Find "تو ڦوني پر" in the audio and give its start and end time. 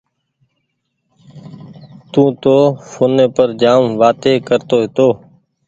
2.41-3.47